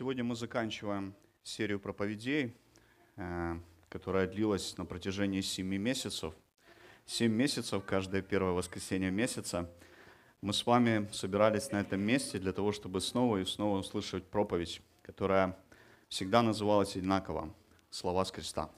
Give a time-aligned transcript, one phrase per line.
[0.00, 2.56] Сегодня мы заканчиваем серию проповедей,
[3.16, 3.60] э,
[3.90, 6.32] которая длилась на протяжении семи месяцев.
[7.04, 9.70] Семь месяцев, каждое первое воскресенье месяца.
[10.40, 14.80] Мы с вами собирались на этом месте для того, чтобы снова и снова услышать проповедь,
[15.02, 15.54] которая
[16.08, 17.54] всегда называлась одинаково
[17.90, 18.70] «Слова с креста».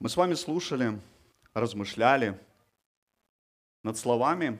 [0.00, 1.00] Мы с вами слушали,
[1.54, 2.36] размышляли
[3.84, 4.58] над словами,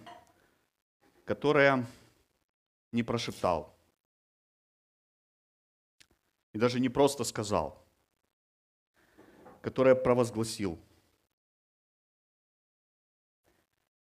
[1.24, 1.84] которые
[2.93, 3.72] не прошептал–
[6.57, 7.85] и даже не просто сказал,
[9.61, 10.79] которое провозгласил.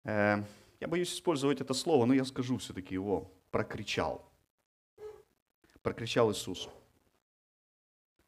[0.04, 0.44] Э,
[0.78, 3.32] я боюсь использовать это слово, но я скажу все-таки его.
[3.50, 4.30] Прокричал.
[5.80, 6.68] Прокричал Иисус.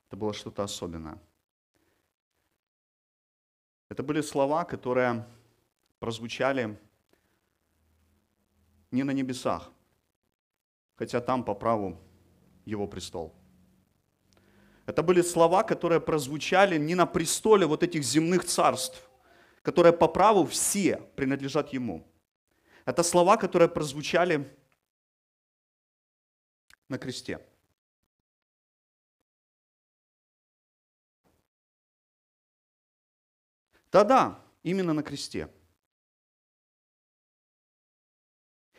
[0.09, 1.19] Это было что-то особенное.
[3.91, 5.27] Это были слова, которые
[5.99, 6.81] прозвучали
[8.91, 9.71] не на небесах,
[10.97, 12.01] хотя там по праву
[12.65, 13.35] его престол–
[14.87, 19.09] это были слова, которые прозвучали не на престоле вот этих земных царств,
[19.63, 22.07] которые по праву все принадлежат Ему.
[22.85, 24.55] Это слова, которые прозвучали
[26.89, 27.41] на кресте.
[33.91, 35.49] Да-да, именно на кресте.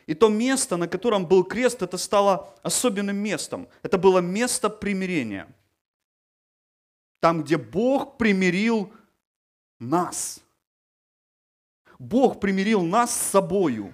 [0.06, 3.68] И то место, на котором был крест, это стало особенным местом.
[3.82, 5.52] Это было место примирения–
[7.20, 8.92] там, где Бог примирил
[9.78, 10.40] нас.
[11.98, 13.92] Бог примирил нас с собою,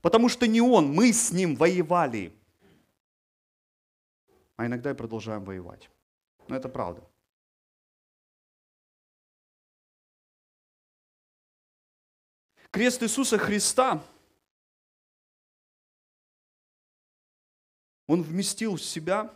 [0.00, 2.32] потому что не Он, мы с Ним воевали.
[4.56, 5.90] А иногда и продолжаем воевать.
[6.48, 7.02] Но это правда.
[12.70, 14.02] Крест Иисуса Христа,
[18.06, 19.32] Он вместил в себя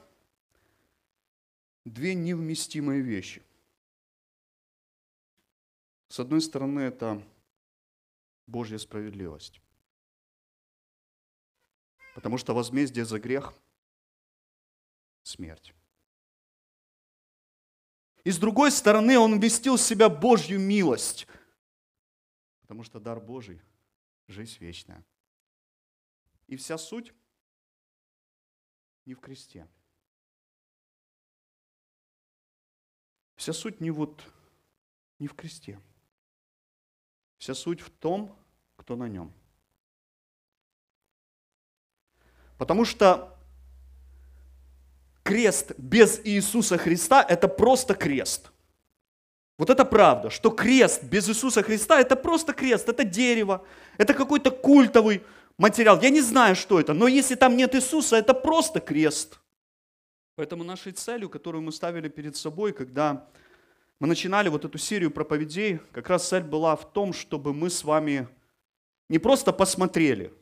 [1.90, 3.42] две невместимые вещи.
[6.08, 7.22] С одной стороны, это
[8.46, 9.60] Божья справедливость.
[12.14, 13.54] Потому что возмездие за грех–
[15.22, 15.74] смерть.
[18.24, 21.28] И с другой стороны, он вместил в себя Божью милость.
[22.62, 23.60] Потому что дар Божий–
[24.26, 25.04] жизнь вечная.
[26.48, 27.12] И вся суть
[29.04, 29.68] не в кресте–
[33.36, 34.22] Вся суть не вот,
[35.18, 35.78] не в кресте.
[37.38, 38.34] Вся суть в том,
[38.76, 39.32] кто на нем.
[42.56, 43.36] Потому что
[45.22, 48.50] крест без Иисуса Христа– это просто крест.
[49.58, 53.66] Вот это правда, что крест без Иисуса Христа– это просто крест, это дерево,
[53.98, 55.22] это какой-то культовый
[55.58, 56.00] материал.
[56.00, 59.38] Я не знаю, что это, но если там нет Иисуса, это просто крест–
[60.36, 63.26] Поэтому нашей целью, которую мы ставили перед собой, когда
[63.98, 67.82] мы начинали вот эту серию проповедей, как раз цель была в том, чтобы мы с
[67.82, 68.28] вами
[69.08, 70.34] не просто посмотрели.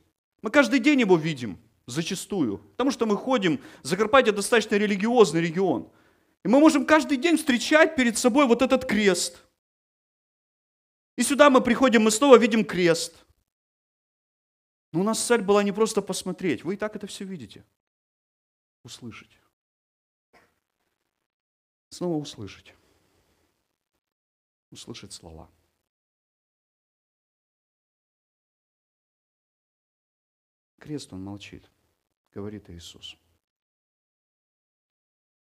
[0.42, 5.88] Мы каждый день его видим, зачастую, потому что мы ходим, Закарпатье достаточно религиозный регион.
[6.44, 9.44] И мы можем каждый день встречать перед собой вот этот крест.
[11.16, 13.24] И сюда мы приходим, мы снова видим крест.
[14.92, 17.64] Но у нас цель была не просто посмотреть, вы и так это все видите,
[18.82, 19.38] услышать
[21.94, 22.74] снова услышать.
[24.70, 25.48] Услышать слова.
[30.78, 31.70] Крест, он молчит,
[32.32, 33.16] говорит Иисус.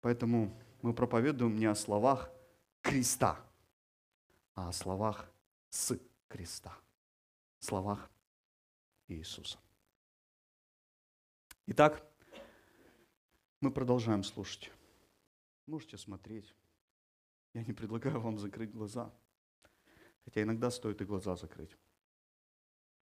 [0.00, 2.30] Поэтому мы проповедуем не о словах
[2.82, 3.44] креста,
[4.54, 5.30] а о словах
[5.68, 6.74] с креста,
[7.58, 8.08] словах
[9.08, 9.58] Иисуса.
[11.66, 12.02] Итак,
[13.60, 14.70] мы продолжаем слушать.
[15.68, 16.54] Можете смотреть.
[17.52, 19.12] Я не предлагаю вам закрыть глаза.
[20.24, 21.76] Хотя иногда стоит и глаза закрыть.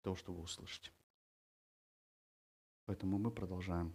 [0.02, 0.92] Того, что вы услышите.
[2.86, 3.94] Поэтому мы продолжаем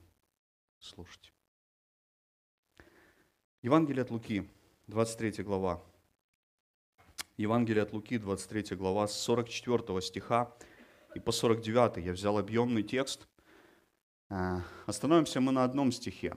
[0.79, 1.33] слушать.
[3.63, 4.49] Евангелие от Луки,
[4.87, 5.83] 23 глава.
[7.37, 10.57] Евангелие от Луки, 23 глава, с 44 стиха
[11.17, 13.27] и по 49 я взял объемный текст.
[14.29, 16.37] Э, остановимся мы на одном стихе,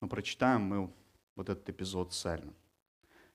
[0.00, 0.92] но прочитаем мы
[1.36, 2.52] вот этот эпизод цельно.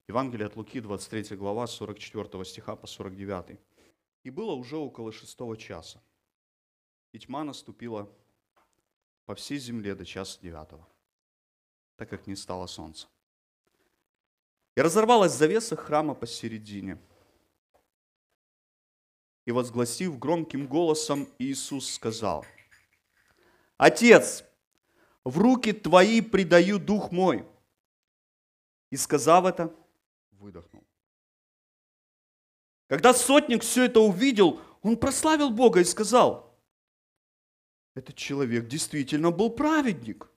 [0.07, 3.59] Евангелие от Луки, 23 глава, 44 стиха по 49.
[4.23, 6.01] «И было уже около шестого часа,
[7.13, 8.11] и тьма наступила
[9.25, 10.87] по всей земле до часа девятого,
[11.95, 13.07] так как не стало солнца.
[14.75, 16.97] И разорвалась завеса храма посередине.
[19.45, 22.45] И возгласив громким голосом, Иисус сказал,
[23.77, 24.43] «Отец,
[25.23, 27.45] в руки твои предаю дух мой.
[28.91, 29.73] И сказав это,
[30.31, 30.83] выдохнул.
[32.87, 36.53] Когда сотник все это увидел, он прославил Бога и сказал,
[37.95, 40.29] этот человек действительно был праведник.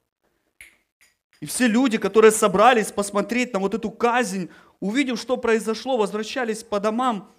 [1.41, 4.49] И все люди, которые собрались посмотреть на вот эту казнь,
[4.81, 7.31] увидев, что произошло, возвращались по домам,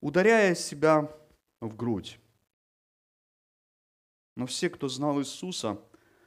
[0.00, 1.10] ударяя себя
[1.60, 2.18] в грудь.
[4.36, 5.80] Но все, кто знал Иисуса,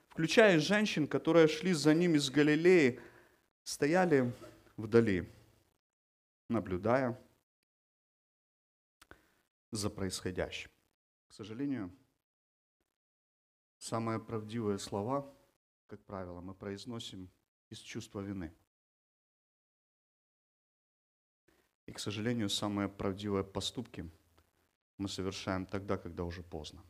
[0.07, 2.99] включая женщин, которые шли за ним из Галилеи,
[3.67, 4.33] стояли
[4.77, 5.29] вдали,
[6.47, 7.21] наблюдая
[9.71, 10.71] за происходящим.
[11.27, 11.91] К сожалению,
[13.77, 15.29] самые правдивые слова,
[15.87, 17.29] как правило, мы произносим
[17.69, 18.55] из чувства вины.
[21.87, 24.09] И, к сожалению, самые правдивые поступки
[24.97, 26.81] мы совершаем тогда, когда уже поздно.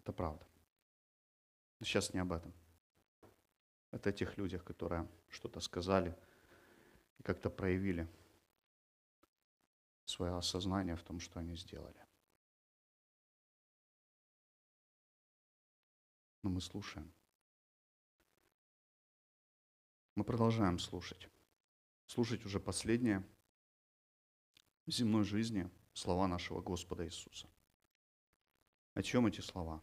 [0.00, 0.46] Это правда.
[1.80, 2.52] Сейчас не об этом.
[3.94, 6.18] Это о тех людях, которые что-то сказали
[7.20, 8.08] и как-то проявили
[10.04, 12.04] свое осознание в том, что они сделали.
[16.42, 17.14] Но мы слушаем.
[20.16, 21.28] Мы продолжаем слушать.
[22.06, 23.24] Слушать уже последнее
[24.86, 27.48] в земной жизни слова нашего Господа Иисуса.
[28.94, 29.80] О чем эти слова?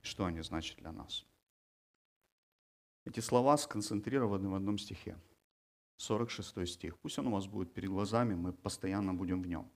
[0.00, 1.26] Что они значат для нас?
[3.04, 5.18] Эти слова сконцентрированы в одном стихе.
[5.96, 6.98] 46 стих.
[6.98, 9.70] Пусть он у вас будет перед глазами, мы постоянно будем в нем.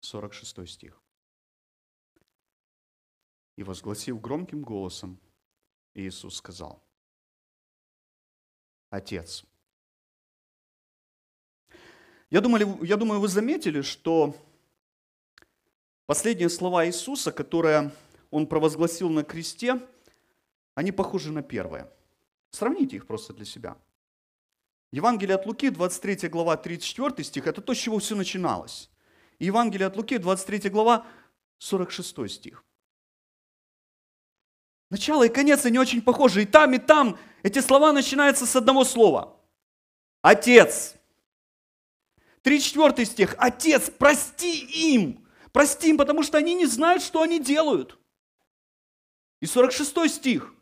[0.00, 1.02] 46 стих.
[3.56, 5.18] И возгласив громким голосом,
[5.94, 6.82] Иисус сказал,
[8.90, 9.44] Отец.
[12.30, 14.34] Я думаю, я думаю, вы заметили, что
[16.08, 17.92] Последние слова Иисуса, которые
[18.30, 19.78] Он провозгласил на кресте,
[20.78, 21.90] они похожи на первые.
[22.52, 23.76] Сравните их просто для себя.
[24.92, 28.88] Евангелие от Луки, 23 глава, 34 стих, это то, с чего все начиналось.
[29.40, 31.04] И Евангелие от Луки, 23 глава,
[31.58, 32.64] 46 стих.
[34.88, 36.42] Начало и конец, они очень похожи.
[36.42, 39.36] И там, и там эти слова начинаются с одного слова.
[40.22, 40.94] Отец.
[42.42, 43.34] 34 стих.
[43.38, 44.60] Отец, прости
[44.94, 47.98] им, Прости им, потому что они не знают, что они делают.
[49.40, 50.54] И 46 стих.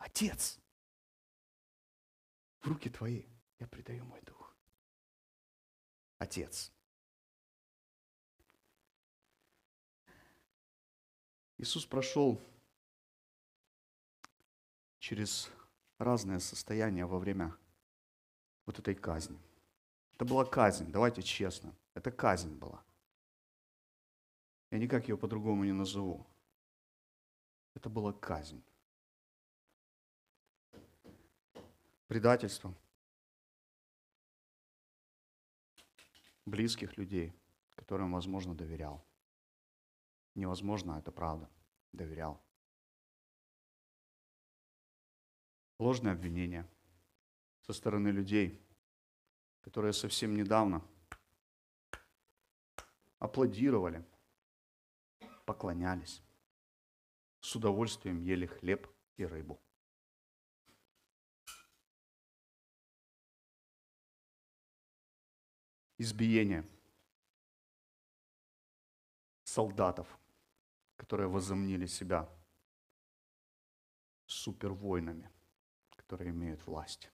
[0.00, 0.58] Отец,
[2.60, 3.22] в руки твои
[3.58, 4.56] я предаю мой дух.
[6.18, 6.72] Отец.
[11.58, 12.40] Иисус прошел
[14.98, 15.50] через
[15.98, 17.54] разные состояния во время
[18.64, 19.38] вот этой казни.
[20.14, 21.74] Это была казнь, давайте честно.
[21.92, 22.82] Это казнь была.
[24.70, 26.26] Я никак ее по-другому не назову.
[27.74, 28.62] Это была казнь.
[32.10, 32.74] Предательство.
[36.44, 37.32] Близких людей,
[37.76, 39.06] которым, возможно, доверял.
[40.34, 41.48] Невозможно, это правда.
[41.92, 42.42] Доверял.
[45.78, 46.68] Ложное обвинение
[47.60, 48.60] со стороны людей,
[49.60, 50.84] которые совсем недавно
[53.20, 54.04] аплодировали–
[55.46, 56.24] поклонялись,
[57.40, 59.60] с удовольствием ели хлеб и рыбу.
[66.00, 66.64] Избиение
[69.44, 70.18] солдатов,
[70.96, 72.26] которые возомнили себя
[74.24, 75.30] супервойнами,
[75.96, 77.12] которые имеют власть.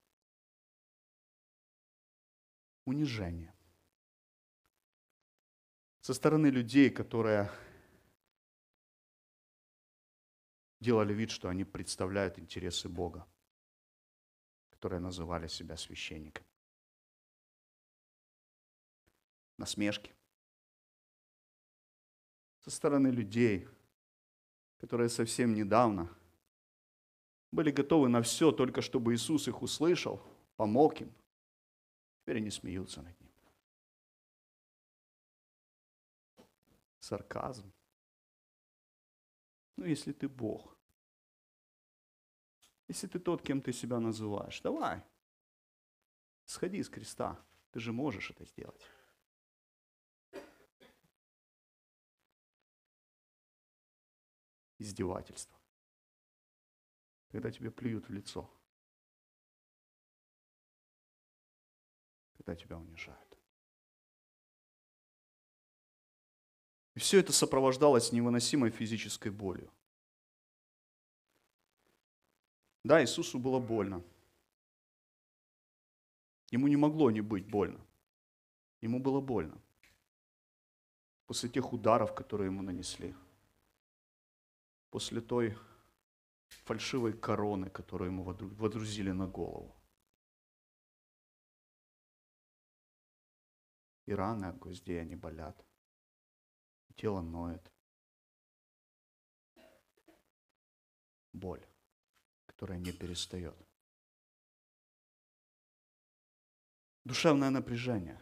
[2.85, 3.53] Унижение
[6.01, 7.51] со стороны людей, которые
[10.79, 13.27] делали вид, что они представляют интересы Бога,
[14.71, 16.56] которые называли себя священниками.
[19.59, 20.17] Насмешки
[22.67, 23.69] со стороны людей,
[24.79, 26.13] которые совсем недавно
[27.53, 30.21] были готовы на все, только чтобы Иисус их услышал,
[30.57, 31.15] помог им.
[32.19, 33.31] Теперь они смеются над ним.
[36.99, 37.73] Сарказм.
[39.77, 40.77] Ну, если ты Бог,
[42.89, 45.05] если ты тот, кем ты себя называешь, давай,
[46.47, 47.41] сходи с креста.
[47.71, 48.83] Ты же можешь это сделать.
[54.87, 55.59] Издевательство.
[57.33, 58.49] Когда тебе плюют в лицо.
[62.37, 63.39] Когда тебя унижают.
[66.95, 69.73] И все это сопровождалось невыносимой физической болью.
[72.85, 74.05] Да, Иисусу было больно.
[76.53, 77.85] Ему не могло не быть больно.
[78.83, 79.61] Ему было больно.
[81.27, 83.17] После тех ударов, которые ему нанесли.
[84.97, 85.55] После той
[86.65, 89.77] фальшивой короны, которую ему водрузили на голову.
[94.07, 95.63] И раны от гвоздей, они болят.
[96.89, 97.71] И тело ноет.
[101.35, 101.69] Боль,
[102.47, 103.55] которая не перестает.
[107.05, 108.19] Душевное напряжение.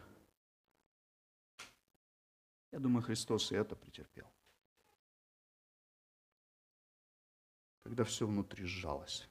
[2.73, 4.34] Я думаю, Христос и это претерпел.
[7.85, 9.29] Когда все внутри сжалось.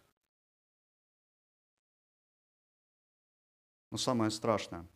[3.91, 4.87] Но самое страшное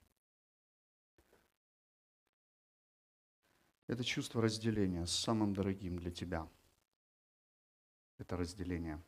[3.88, 6.48] –это чувство разделения с самым дорогим для тебя.
[8.18, 9.02] Это разделение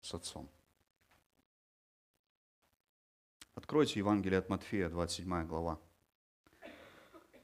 [0.00, 0.50] с Отцом.
[3.54, 5.78] Откройте Евангелие от Матфея, 27 глава.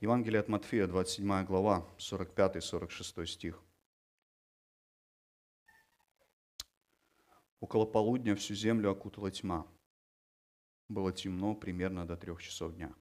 [0.01, 3.63] Евангелие от Матфея, 27 глава, 45-46 стих.
[7.62, 9.69] Около полудня всю землю окутала тьма.
[10.88, 12.92] Было темно примерно до трех часов дня.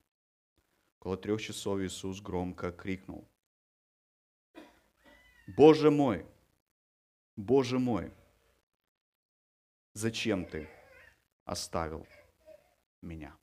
[1.00, 3.28] Около трех часов Иисус громко крикнул.
[5.48, 6.28] «Боже мой!
[7.36, 8.14] Боже мой!
[9.94, 10.70] Зачем ты
[11.46, 12.06] оставил
[13.02, 13.36] меня.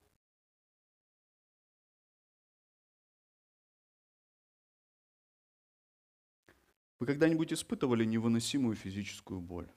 [7.00, 9.68] Вы когда-нибудь испытывали невыносимую физическую боль?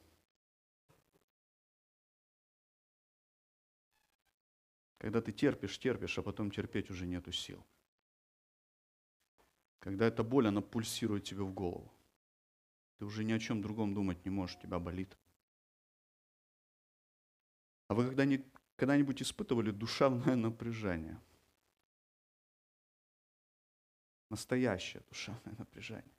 [5.01, 7.65] Когда ты терпишь, терпишь, а потом терпеть уже нету сил.
[9.79, 11.91] Когда эта боль, она пульсирует тебе в голову.
[12.99, 15.17] Ты уже ни о чем другом думать не можешь, тебя болит.
[17.87, 18.11] А вы
[18.75, 21.19] когда-нибудь испытывали душевное напряжение?
[24.29, 26.15] Настоящее душевное напряжение.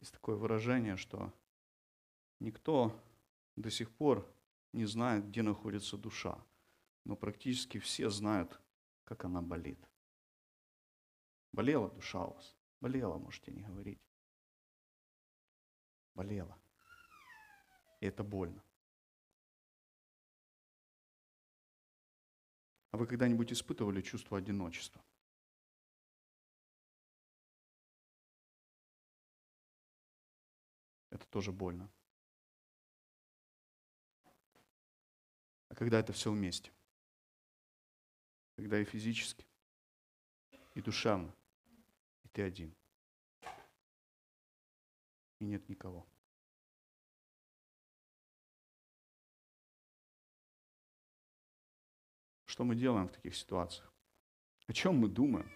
[0.00, 1.32] Есть такое выражение, что
[2.40, 3.00] никто
[3.56, 4.28] до сих пор
[4.72, 6.42] не знает, где находится душа,
[7.04, 8.60] но практически все знают,
[9.04, 9.78] как она болит.
[11.52, 12.56] Болела душа у вас?
[12.80, 14.00] Болела, можете не говорить.
[16.14, 16.58] Болела.
[18.00, 18.64] И это больно.
[22.90, 25.02] А вы когда-нибудь испытывали чувство одиночества?
[31.10, 31.90] Это тоже больно.
[35.82, 36.70] Когда это все вместе?
[38.54, 39.44] Когда и физически,
[40.74, 41.34] и душевно,
[42.22, 42.72] и ты один.
[45.40, 46.06] И нет никого.
[52.44, 53.92] Что мы делаем в таких ситуациях?
[54.68, 55.50] О чем мы думаем?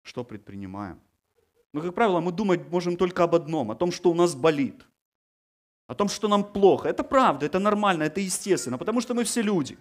[0.00, 1.02] Что предпринимаем?
[1.74, 4.86] Ну, как правило, мы думать можем только об одном, о том, что у нас болит,
[5.92, 6.88] о том, что нам плохо.
[6.88, 9.78] Это правда, это нормально, это естественно, потому что мы все люди.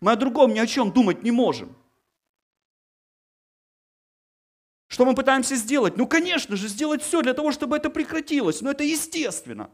[0.00, 1.76] Мы о другом ни о чем думать не можем.
[4.86, 5.96] Что мы пытаемся сделать?
[5.96, 9.68] Ну, конечно же, сделать все для того, чтобы это прекратилось, но это естественно.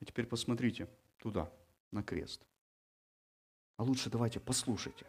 [0.00, 1.52] И теперь посмотрите туда,
[1.90, 2.40] на крест.
[3.76, 5.04] А лучше давайте послушайте.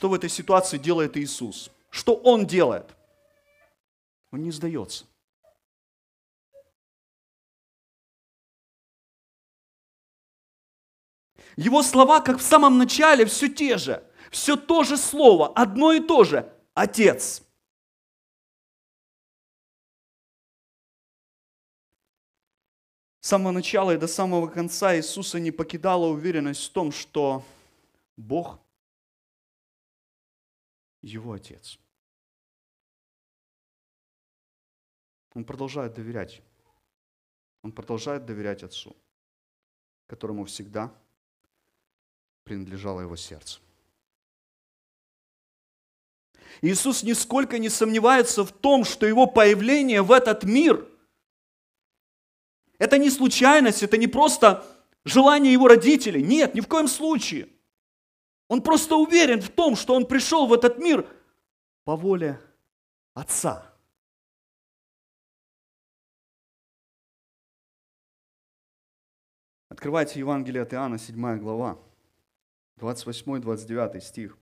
[0.00, 1.70] Что в этой ситуации делает Иисус?
[1.90, 2.96] Что Он делает?
[4.32, 5.04] Он не сдается.
[11.54, 14.02] Его слова, как в самом начале, все те же.
[14.30, 16.50] Все то же слово, одно и то же.
[16.72, 17.42] Отец.
[23.20, 27.44] С самого начала и до самого конца Иисуса не покидала уверенность в том, что
[28.16, 28.58] Бог
[31.02, 31.78] его Отец.
[35.34, 36.42] Он продолжает доверять.
[37.62, 38.96] Он продолжает доверять Отцу,
[40.06, 40.92] которому всегда
[42.44, 43.60] принадлежало его сердце.
[46.62, 50.86] Иисус нисколько не сомневается в том, что его появление в этот мир–
[52.78, 54.66] это не случайность, это не просто
[55.04, 56.22] желание его родителей.
[56.22, 57.48] Нет, ни в коем случае.
[58.50, 61.06] Он просто уверен в том, что он пришел в этот мир
[61.84, 62.40] по воле
[63.14, 63.72] Отца.
[69.68, 71.78] Открывайте Евангелие от Иоанна, 7 глава,
[72.80, 74.36] 28-29 стих.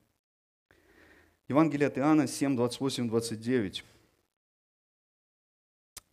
[1.47, 3.85] Евангелие от Иоанна 7, 28, 29.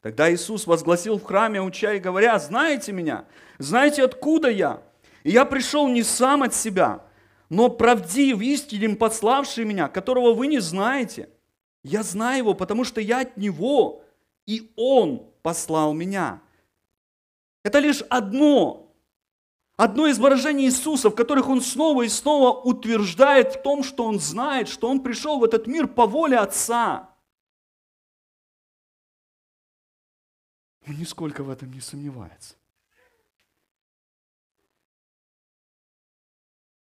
[0.01, 3.25] Тогда Иисус возгласил в храме, уча и говоря, знаете меня,
[3.57, 4.83] знаете, откуда я?
[5.23, 7.01] И я пришел не сам от себя,
[7.49, 11.29] но правдив, истинен пославший меня, которого вы не знаете.
[11.83, 14.03] Я знаю его, потому что я от него,
[14.47, 16.41] и он послал меня.
[17.63, 18.91] Это лишь одно,
[19.77, 24.19] одно из выражений Иисуса, в которых он снова и снова утверждает в том, что он
[24.19, 27.09] знает, что он пришел в этот мир по воле Отца.
[30.87, 32.55] Он нисколько в этом не сомневается.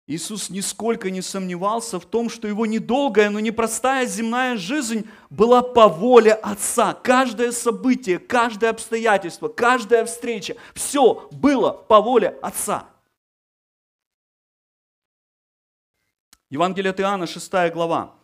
[0.09, 5.87] Иисус нисколько не сомневался в том, что его недолгая, но непростая земная жизнь была по
[5.87, 6.95] воле Отца.
[6.95, 12.89] Каждое событие, каждое обстоятельство, каждая встреча, все было по воле Отца.
[16.49, 18.15] Евангелие от Иоанна, 6 глава,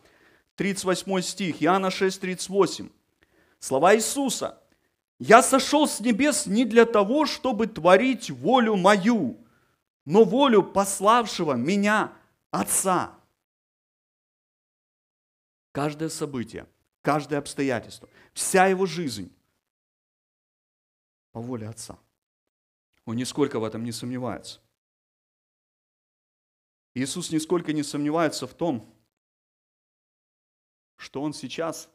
[0.56, 2.90] 38 стих, Иоанна 6, 38.
[3.60, 4.60] Слова Иисуса.
[5.20, 9.38] «Я сошел с небес не для того, чтобы творить волю мою,
[10.06, 12.16] но волю пославшего меня
[12.52, 13.20] Отца.
[15.72, 16.70] Каждое событие,
[17.02, 19.36] каждое обстоятельство, вся его жизнь
[21.32, 22.00] по воле Отца.
[23.04, 24.62] Он нисколько в этом не сомневается.
[26.94, 28.96] Иисус нисколько не сомневается в том,
[30.96, 31.90] что Он сейчас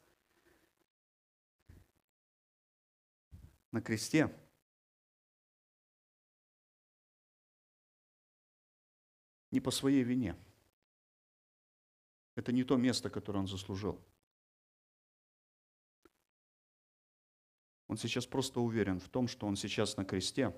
[3.73, 4.35] на кресте–
[9.51, 10.37] не по своей вине.
[12.35, 14.01] Это не то место, которое он заслужил.
[17.89, 20.55] Он сейчас просто уверен в том, что он сейчас на кресте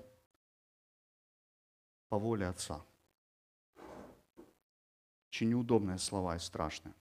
[2.09, 2.85] по воле Отца.
[5.29, 6.93] Очень неудобные слова и страшные.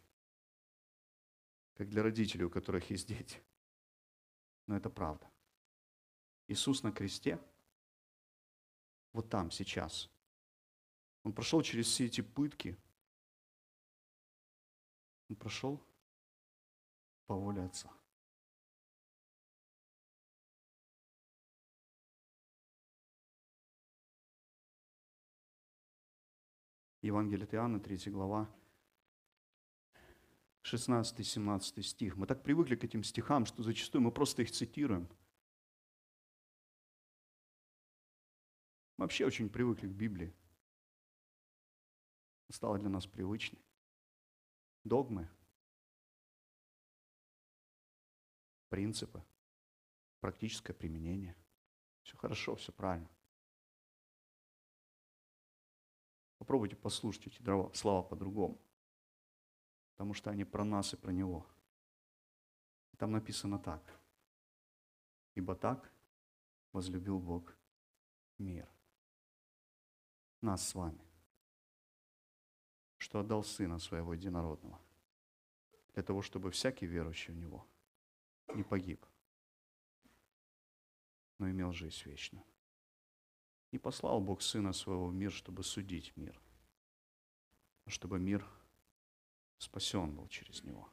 [1.74, 3.42] Как для родителей, у которых есть дети.
[4.66, 5.30] Но это правда.
[6.48, 7.38] Иисус на кресте,
[9.12, 10.08] вот там, сейчас–
[11.22, 12.76] он прошел через все эти пытки.
[15.28, 15.80] Он прошел
[17.26, 17.90] по воле Отца.
[27.02, 28.48] Евангелие от Иоанна, 3 глава,
[30.62, 32.16] 16-17 стих.
[32.16, 35.08] Мы так привыкли к этим стихам, что зачастую мы просто их цитируем.
[38.98, 40.32] Мы вообще очень привыкли к Библии
[42.52, 43.64] стало для нас привычной.
[44.84, 45.28] Догмы,
[48.68, 49.24] принципы,
[50.20, 51.36] практическое применение.
[52.02, 53.08] Все хорошо, все правильно.
[56.38, 57.42] Попробуйте послушать эти
[57.76, 58.60] слова по-другому.
[59.92, 61.46] Потому что они про нас и про Него.
[62.98, 63.82] Там написано так.
[65.34, 65.92] Ибо так
[66.72, 67.56] возлюбил Бог
[68.38, 68.68] мир.
[70.40, 71.11] Нас с вами
[73.02, 74.80] что отдал Сына Своего Единородного,
[75.92, 77.66] для того, чтобы всякий верующий в Него
[78.54, 79.04] не погиб,
[81.38, 82.44] но имел жизнь вечную.
[83.72, 86.40] И послал Бог Сына Своего в мир, чтобы судить мир,
[87.88, 88.48] чтобы мир
[89.58, 90.88] спасен был через Него.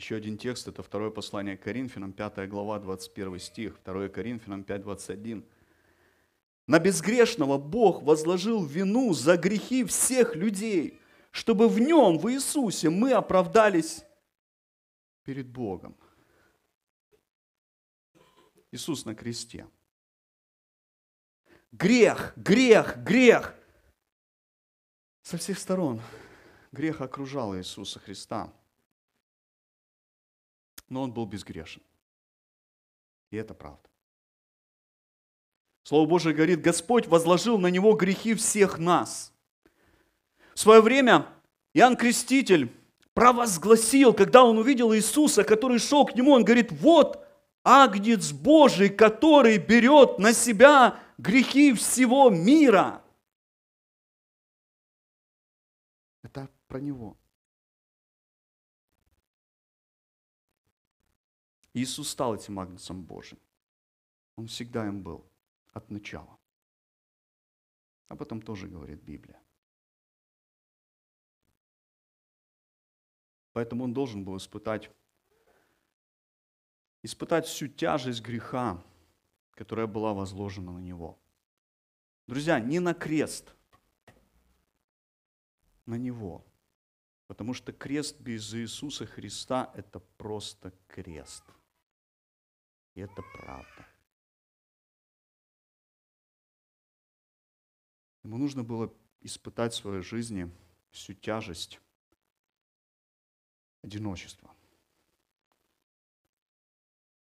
[0.00, 4.80] Еще один текст, это второе послание к Коринфянам, 5 глава, 21 стих, 2 Коринфянам 5,
[4.80, 5.44] 21.
[6.66, 10.98] На безгрешного Бог возложил вину за грехи всех людей,
[11.32, 14.02] чтобы в нем, в Иисусе, мы оправдались
[15.22, 15.94] перед Богом.
[18.72, 19.68] Иисус на кресте.
[21.72, 23.54] Грех, грех, грех.
[25.20, 26.00] Со всех сторон
[26.72, 28.50] грех окружал Иисуса Христа
[30.90, 31.82] но он был безгрешен.
[33.30, 33.88] И это правда.
[35.84, 39.32] Слово Божие говорит, Господь возложил на него грехи всех нас.
[40.54, 41.26] В свое время
[41.72, 42.70] Иоанн Креститель
[43.14, 47.24] провозгласил, когда он увидел Иисуса, который шел к нему, он говорит, вот
[47.62, 53.02] Агнец Божий, который берет на себя грехи всего мира.
[56.22, 57.19] Это про него.
[61.72, 63.38] Иисус стал этим агнцем Божьим.
[64.36, 65.24] Он всегда им был
[65.72, 66.38] от начала.
[68.08, 69.40] Об этом тоже говорит Библия.
[73.52, 74.90] Поэтому он должен был испытать
[77.02, 78.82] испытать всю тяжесть греха,
[79.52, 81.18] которая была возложена на него.
[82.26, 83.54] Друзья, не на крест,
[85.86, 86.44] на него.
[87.26, 91.44] Потому что крест без Иисуса Христа– это просто крест.
[92.94, 93.86] И это правда.
[98.22, 100.50] Ему нужно было испытать в своей жизни
[100.90, 101.80] всю тяжесть
[103.82, 104.54] одиночества.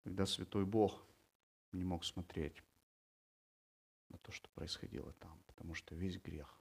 [0.02, 1.06] Когда Святой Бог
[1.70, 2.62] не мог смотреть
[4.08, 6.60] на то, что происходило там, потому что весь грех,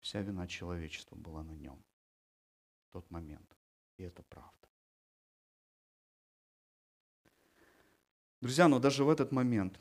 [0.00, 1.82] вся вина человечества была на нем
[2.88, 3.56] в тот момент.
[3.96, 4.68] И это правда.
[8.40, 9.80] Друзья, но даже в этот момент,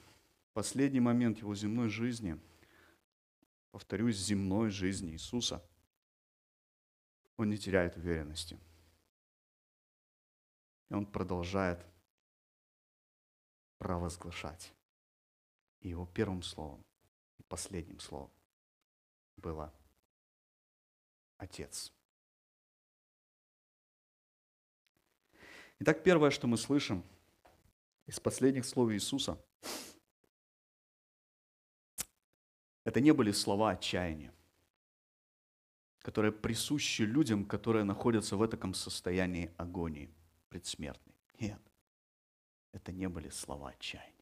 [0.54, 2.40] последний момент его земной жизни,
[3.72, 5.64] повторюсь, земной жизни Иисуса,
[7.38, 8.58] он не теряет уверенности.
[10.90, 11.86] И он продолжает
[13.78, 14.74] провозглашать.
[15.82, 16.84] И его первым словом
[17.38, 18.32] и последним словом
[19.36, 19.74] было
[21.38, 21.92] Отец.
[25.80, 27.04] Итак, первое, что мы слышим
[28.06, 29.44] из последних слов Иисуса,
[32.84, 34.34] это не были слова отчаяния,
[36.00, 40.14] которые присущи людям, которые находятся в таком состоянии агонии
[40.50, 41.16] предсмертной.
[41.40, 41.62] Нет,
[42.72, 44.14] это не были слова отчаяния.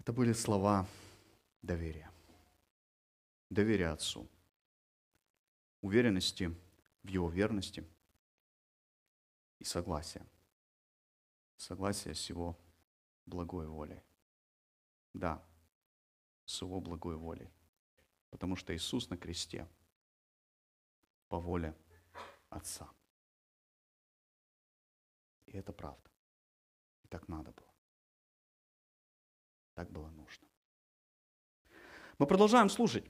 [0.00, 0.86] Это были слова
[1.62, 2.10] доверия.
[3.48, 4.28] Доверия Отцу.
[5.80, 6.54] Уверенности
[7.02, 7.84] в Его верности
[9.60, 10.26] и согласия.
[11.56, 12.58] Согласие с Его
[13.26, 14.02] благой волей.
[15.12, 15.42] Да,
[16.44, 17.50] с Его благой волей.
[18.30, 19.68] Потому что Иисус на кресте
[21.28, 21.74] по воле
[22.50, 22.88] Отца.
[25.46, 26.10] И это правда.
[27.02, 27.74] И так надо было.
[29.74, 30.46] Так было нужно.
[32.18, 33.04] Мы продолжаем слушать.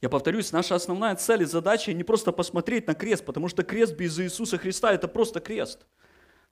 [0.00, 3.94] Я повторюсь, наша основная цель и задача не просто посмотреть на крест, потому что крест
[3.94, 5.86] без Иисуса Христа– это просто крест.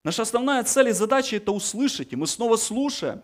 [0.05, 3.23] Наша основная цель и задача– это услышать, и мы снова слушаем.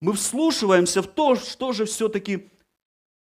[0.00, 2.50] Мы вслушиваемся в то, что же все-таки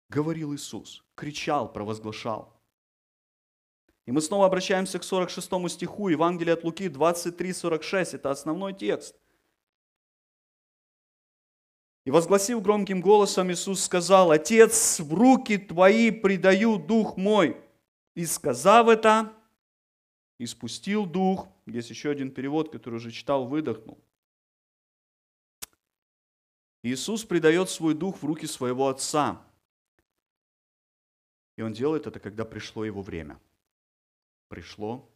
[0.08, 2.58] говорил Иисус, кричал, провозглашал.
[4.06, 8.16] И мы снова обращаемся к 46 стиху Евангелия от Луки 23-46.
[8.16, 9.14] Это основной текст.
[12.06, 17.60] И возгласив громким голосом, Иисус сказал, «Отец, в руки Твои предаю Дух мой».
[18.14, 19.30] И сказав это,
[20.38, 21.48] испустил Дух.
[21.68, 24.02] Есть еще один перевод, который уже читал, выдохнул.
[26.82, 29.44] Иисус предает свой Дух в руки своего Отца.
[31.56, 33.40] И Он делает это, когда пришло Его время–
[34.48, 35.08] пришло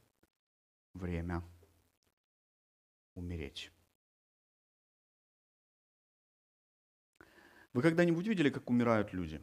[0.94, 1.42] время
[3.14, 3.72] умереть.
[7.72, 9.42] Вы когда-нибудь видели, как умирают люди?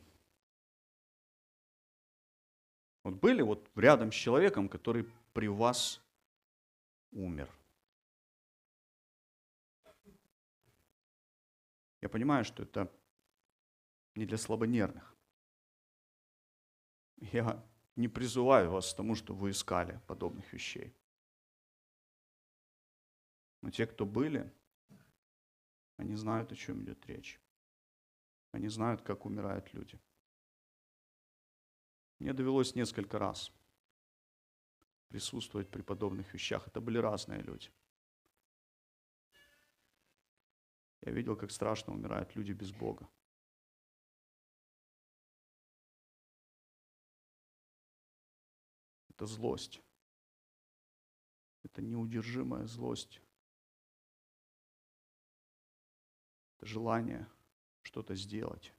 [3.04, 6.00] Вот были вот рядом с человеком, который при вас
[7.12, 7.50] умер.
[12.02, 12.92] Я понимаю, что это
[14.16, 15.16] не для слабонервных.
[17.18, 20.96] Я не призываю вас к тому, что вы искали подобных вещей.
[23.62, 24.54] Но те, кто были,
[25.98, 27.42] они знают, о чем идет речь.
[28.54, 30.00] Они знают, как умирают люди.
[32.20, 33.52] Мне довелось несколько раз
[35.10, 36.68] присутствовать при подобных вещах.
[36.68, 37.70] Это были разные люди.
[41.02, 43.10] Я видел, как страшно умирают люди без Бога.
[49.20, 49.82] это злость.
[51.64, 53.22] Это неудержимая злость.
[56.56, 57.28] Это желание
[57.82, 58.74] что-то сделать.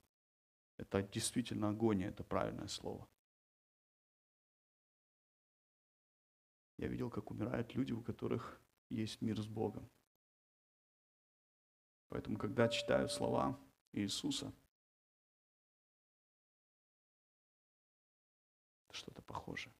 [0.78, 3.06] Это действительно агония, это правильное слово.
[6.80, 9.86] Я видел, как умирают люди, у которых есть мир с Богом.
[12.08, 13.60] Поэтому, когда читаю слова
[13.92, 14.50] Иисуса,
[18.92, 19.74] что-то похожее.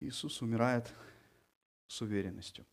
[0.00, 0.94] Иисус умирает
[1.86, 2.66] с уверенностью.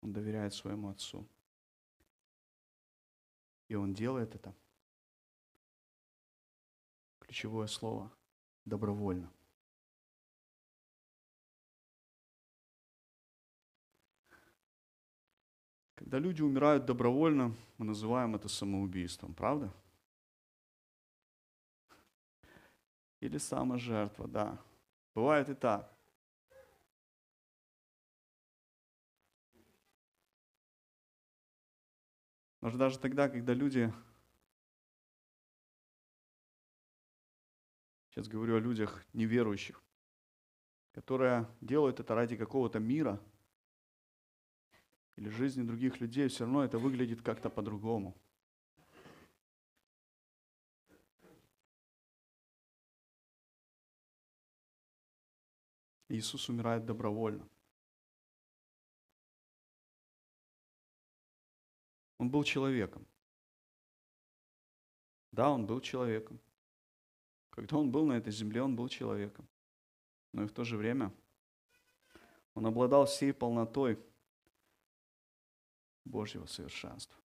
[0.00, 1.28] Он доверяет своему Отцу.
[3.68, 4.54] И он делает это.
[7.20, 8.12] Ключевое слово–
[8.64, 9.32] добровольно.
[15.96, 19.72] Когда люди умирают добровольно, мы называем это самоубийством, правда?
[23.20, 24.62] Или саможертва, да.
[25.14, 25.95] Бывает и так.
[32.66, 33.94] Но же даже тогда, когда люди,
[38.10, 39.80] сейчас говорю о людях неверующих,
[40.90, 43.22] которые делают это ради какого-то мира
[45.14, 48.16] или жизни других людей, все равно это выглядит как-то по-другому.
[56.08, 57.48] Иисус умирает добровольно.
[62.18, 63.06] Он был человеком.
[65.32, 66.40] Да, он был человеком.
[67.50, 69.46] Когда он был на этой земле, он был человеком.
[70.32, 71.12] Но и в то же время
[72.54, 73.98] он обладал всей полнотой
[76.04, 77.18] Божьего совершенства.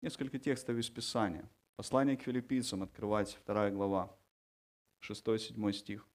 [0.00, 1.48] Несколько текстов из Писания.
[1.76, 4.14] Послание к филиппийцам, открывать, 2 глава,
[5.00, 6.06] 6-7 стих.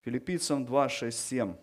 [0.00, 1.56] Филиппийцам 2, 6, 7.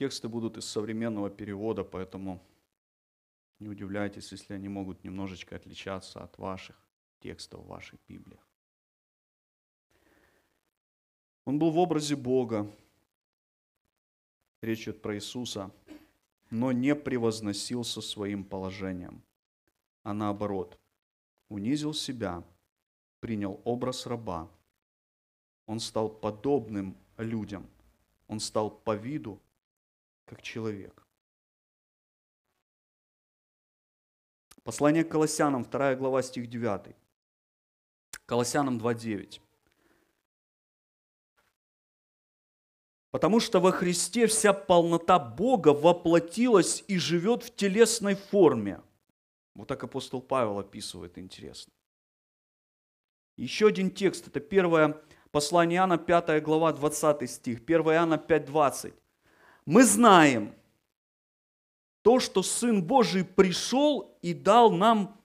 [0.00, 2.42] Тексты будут из современного перевода, поэтому
[3.58, 6.82] не удивляйтесь, если они могут немножечко отличаться от ваших
[7.18, 8.40] текстов в ваших Библиях.
[11.44, 12.66] Он был в образе Бога.
[14.62, 15.70] Речь идет про Иисуса,
[16.48, 19.22] но не превозносился своим положением,
[20.02, 20.80] а наоборот,
[21.50, 22.42] унизил себя,
[23.20, 24.50] принял образ раба.
[25.66, 27.68] Он стал подобным людям.
[28.28, 29.38] Он стал по виду
[30.30, 31.04] как человек.
[34.62, 36.94] Послание к Колоссянам, 2 глава, стих 9.
[38.26, 39.40] Колоссянам 2.9.
[43.10, 48.80] Потому что во Христе вся полнота Бога воплотилась и живет в телесной форме.
[49.56, 51.72] Вот так апостол Павел описывает, интересно.
[53.36, 58.99] Еще один текст, это первое послание Иоанна, 5 глава, 20 стих, 1 Иоанна 5.20
[59.70, 60.52] мы знаем
[62.02, 65.16] то, что Сын Божий пришел и дал нам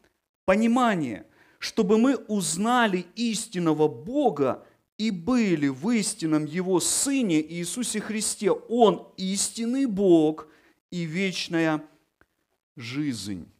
[0.45, 1.25] понимание,
[1.57, 4.63] чтобы мы узнали истинного Бога
[4.99, 8.51] и были в истинном Его Сыне Иисусе Христе.
[8.51, 10.47] Он истинный Бог
[10.91, 11.83] и вечная
[12.75, 13.51] жизнь.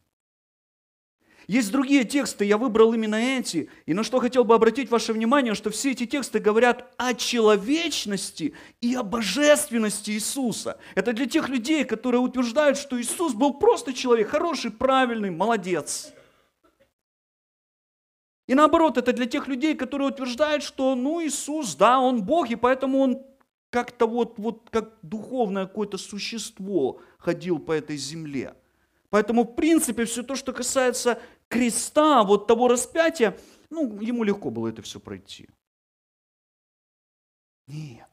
[1.46, 3.70] Есть другие тексты, я выбрал именно эти.
[3.86, 8.54] И на что хотел бы обратить ваше внимание, что все эти тексты говорят о человечности
[8.80, 10.78] и о божественности Иисуса.
[10.96, 16.12] Это для тех людей, которые утверждают, что Иисус был просто человек, хороший, правильный, молодец.
[18.48, 22.56] И наоборот, это для тех людей, которые утверждают, что ну Иисус, да, Он Бог, и
[22.56, 23.22] поэтому Он
[23.70, 28.54] как-то вот, вот как духовное какое-то существо ходил по этой земле.
[29.10, 33.38] Поэтому, в принципе, все то, что касается креста, вот того распятия,
[33.70, 35.48] ну, ему легко было это все пройти.
[37.66, 38.10] Нет.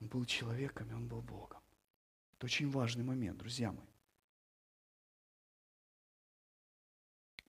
[0.00, 1.62] Он был человеком, и он был Богом.
[2.32, 3.86] Это очень важный момент, друзья мои.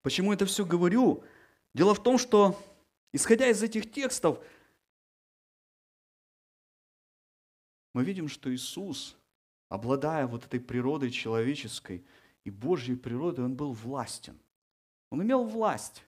[0.02, 1.24] Почему это все говорю?
[1.72, 2.62] Дело в том, что,
[3.12, 4.38] исходя из этих текстов,
[7.94, 9.16] мы видим, что Иисус,
[9.70, 12.04] обладая вот этой природой человеческой,
[12.44, 14.38] и Божьей природой он был властен.
[15.10, 16.04] Он имел власть.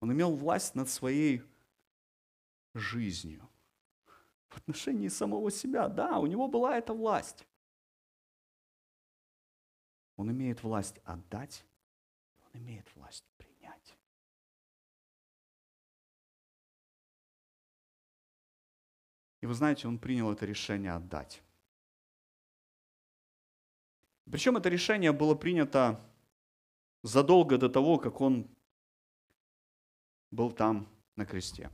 [0.00, 1.42] Он имел власть над своей
[2.74, 3.48] жизнью.
[4.48, 7.46] В отношении самого себя, да, у него была эта власть.
[10.16, 11.66] Он имеет власть отдать,
[12.46, 13.98] он имеет власть принять.
[19.42, 21.42] И вы знаете, он принял это решение отдать.
[24.30, 26.00] Причем это решение было принято
[27.02, 28.48] задолго до того, как он
[30.30, 31.70] был там на кресте.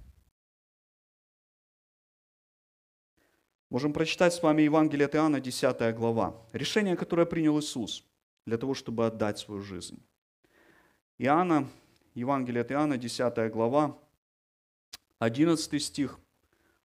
[3.70, 6.36] Можем прочитать с вами Евангелие от Иоанна, 10 глава.
[6.52, 8.04] Решение, которое принял Иисус
[8.44, 9.98] для того, чтобы отдать свою жизнь.
[11.16, 11.70] Иоанна,
[12.14, 13.98] Евангелие от Иоанна, 10 глава,
[15.20, 16.20] 11 стих,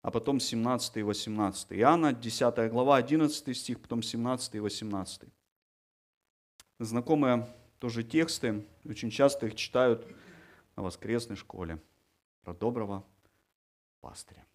[0.02, 1.72] а потом 17 и 18.
[1.72, 5.35] Иоанна, 10 глава, 11 стих, потом 17 и 18
[6.78, 7.46] знакомые
[7.78, 10.06] тоже тексты, очень часто их читают
[10.76, 11.82] на воскресной школе
[12.42, 13.04] про доброго
[14.00, 14.46] пастыря.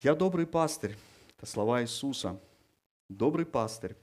[0.00, 0.96] Я добрый пастырь,
[1.36, 2.40] это слова Иисуса.
[3.08, 3.96] Добрый пастырь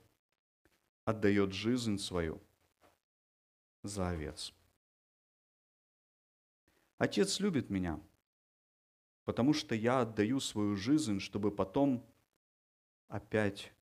[1.04, 2.41] отдает жизнь свою
[3.84, 4.54] за овец.
[6.97, 7.99] Отец любит меня,
[9.25, 12.06] потому что я отдаю свою жизнь, чтобы потом
[13.08, 13.73] опять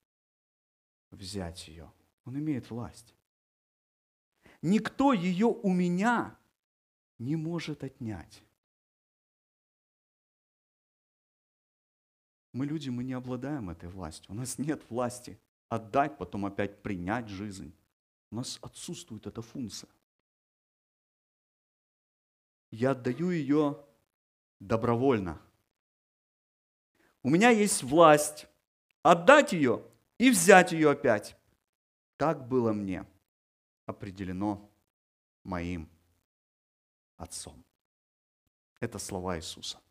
[1.12, 1.92] взять ее.
[2.26, 3.16] Он имеет власть.
[4.62, 6.38] Никто ее у меня
[7.20, 8.44] не может отнять.
[12.54, 14.32] Мы люди, мы не обладаем этой властью.
[14.32, 15.40] У нас нет власти
[15.70, 17.74] отдать, потом опять принять жизнь.
[18.32, 19.90] У нас отсутствует эта функция.
[22.72, 23.86] Я отдаю ее
[24.60, 25.42] добровольно.
[27.24, 28.48] У меня есть власть
[29.04, 29.84] отдать ее
[30.18, 31.38] и взять ее опять.
[32.18, 33.06] Так было мне
[33.86, 34.70] определено
[35.44, 35.90] моим
[37.18, 37.66] Отцом.
[38.80, 39.82] Это слова Иисуса.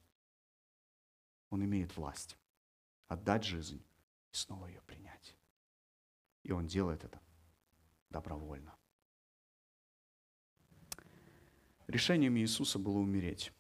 [1.50, 2.36] Он имеет власть
[3.08, 3.84] отдать жизнь
[4.32, 5.36] и снова ее принять.
[6.42, 7.20] И он делает это
[8.10, 8.76] добровольно.
[11.86, 13.52] Решением Иисуса было умереть.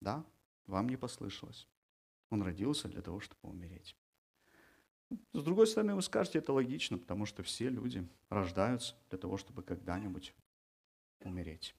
[0.00, 0.24] Да,
[0.66, 1.68] вам не послышалось.
[2.30, 3.96] Он родился для того, чтобы умереть.
[5.32, 9.62] С другой стороны, вы скажете, это логично, потому что все люди рождаются для того, чтобы
[9.62, 10.34] когда-нибудь
[11.20, 11.74] умереть.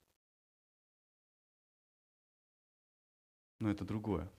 [3.60, 4.32] Но это другое.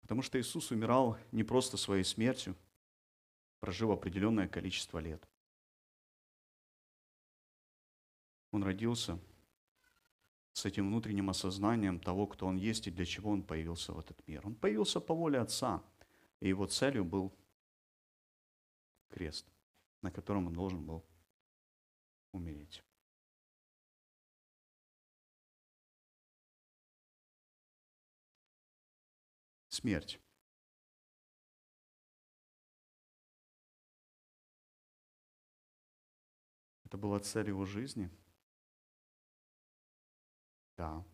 [0.00, 2.56] Потому что Иисус умирал не просто своей смертью,
[3.60, 5.26] прожив определенное количество лет.
[8.52, 9.18] Он родился
[10.52, 14.24] с этим внутренним осознанием того, кто он есть и для чего он появился в этот
[14.28, 14.46] мир.
[14.46, 15.82] Он появился по воле Отца,
[16.44, 17.34] и его целью был
[19.08, 19.50] крест,
[20.02, 21.02] на котором он должен был
[22.32, 22.84] умереть.
[29.70, 30.20] Смерть.
[36.84, 38.10] Это была цель его жизни–
[40.76, 41.04] да.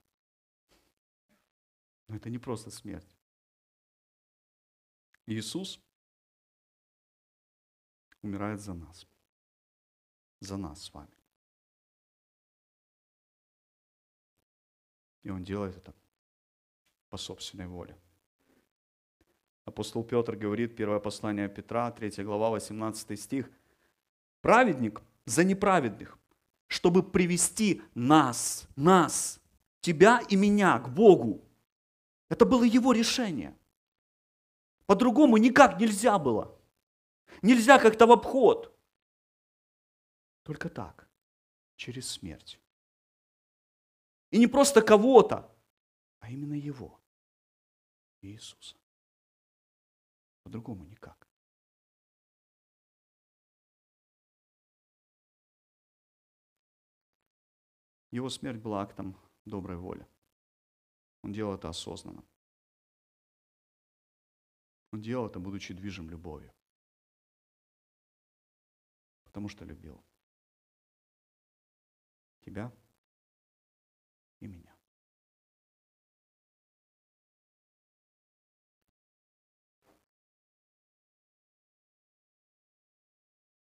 [2.09, 3.20] Но это не просто смерть.
[5.31, 5.81] Иисус
[8.21, 9.07] умирает за нас.
[10.41, 11.17] За нас с вами.
[15.23, 15.95] И Он делает это
[17.11, 17.97] по собственной воле.
[19.67, 23.49] Апостол Петр говорит, первое послание Петра, 3 глава, 18 стих.
[24.41, 26.19] Праведник за неправедных,
[26.67, 29.41] чтобы привести нас, нас,
[29.81, 31.45] тебя и меня к Богу.
[32.29, 33.55] Это было его решение.
[34.91, 36.61] По-другому никак нельзя было.
[37.43, 38.77] Нельзя как-то в обход.
[40.43, 41.09] Только так,
[41.77, 42.61] через смерть.
[44.33, 45.57] И не просто кого-то,
[46.19, 47.01] а именно его,
[48.21, 48.77] Иисуса.
[50.43, 51.29] По-другому никак.
[58.11, 60.05] Его смерть была актом доброй воли.
[61.23, 62.25] Он делал это осознанно.
[64.93, 66.53] Он делал это, будучи движим любовью.
[69.25, 70.05] Потому что любил
[72.41, 72.73] тебя
[74.41, 74.75] и меня.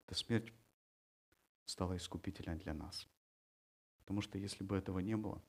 [0.06, 0.54] Эта смерть
[1.66, 3.10] стала искупительной для нас.
[4.00, 5.44] Потому что если бы этого не было,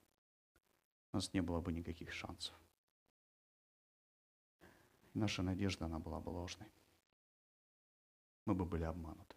[1.13, 2.53] у нас не было бы никаких шансов.
[5.13, 6.67] Наша надежда, она была бы ложной.
[8.45, 9.35] Мы бы были обмануты.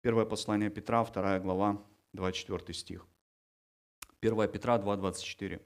[0.00, 3.06] Первое послание Петра, 2 глава, 24 стих.
[4.20, 5.60] 1 Петра 2, 24.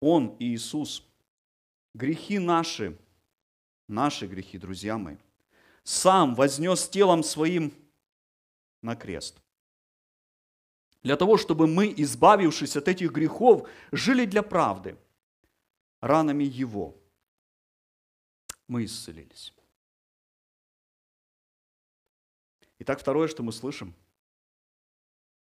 [0.00, 1.06] Он, Иисус,
[1.94, 2.96] грехи наши,
[3.88, 5.16] наши грехи, друзья мои,
[5.82, 7.72] сам вознес телом своим
[8.82, 9.40] на крест
[11.02, 14.96] для того, чтобы мы, избавившись от этих грехов, жили для правды.
[16.00, 16.96] Ранами Его
[18.66, 19.54] мы исцелились.
[22.78, 23.94] Итак, второе, что мы слышим,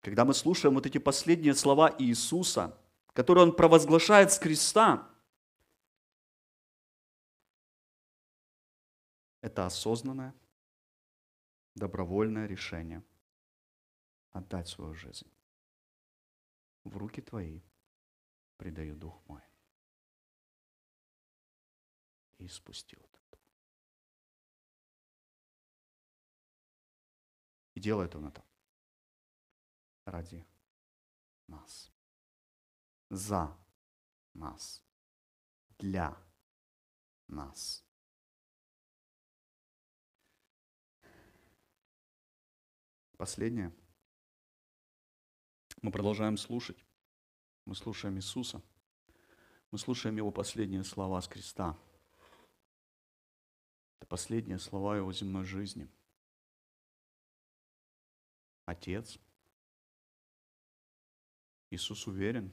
[0.00, 2.76] когда мы слушаем вот эти последние слова Иисуса,
[3.12, 5.08] которые Он провозглашает с креста,
[9.42, 10.34] это осознанное,
[11.74, 13.04] добровольное решение
[14.32, 15.30] отдать свою жизнь
[16.84, 17.60] в руки Твои
[18.56, 19.42] предаю Дух мой.
[22.40, 23.38] И спустил это.
[27.74, 28.44] И делает Он это
[30.04, 30.44] ради
[31.46, 31.92] нас,
[33.10, 33.56] за
[34.34, 34.82] нас,
[35.78, 36.16] для
[37.28, 37.84] нас.
[43.16, 43.72] Последнее–
[45.82, 46.84] мы продолжаем слушать.
[47.64, 48.62] Мы слушаем Иисуса.
[49.70, 51.78] Мы слушаем его последние слова с креста.
[54.00, 55.86] Это последние слова его земной жизни.
[58.64, 59.18] Отец.
[61.70, 62.52] Иисус уверен,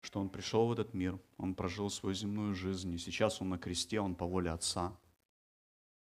[0.00, 3.58] что Он пришел в этот мир, Он прожил свою земную жизнь, и сейчас Он на
[3.58, 4.96] кресте, Он по воле Отца.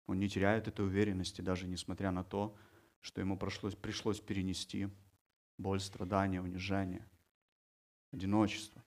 [0.06, 2.56] Он не теряет этой уверенности, даже несмотря на то,
[3.00, 4.88] что ему пришлось, пришлось перенести
[5.58, 7.06] боль, страдания, унижение,
[8.12, 8.82] одиночество.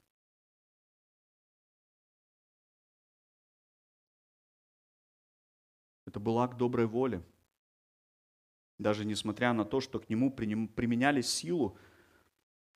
[6.11, 7.23] Это был акт доброй воли.
[8.77, 11.77] Даже несмотря на то, что к нему применяли силу,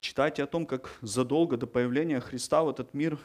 [0.00, 3.18] читайте о том, как задолго до появления Христа в этот мир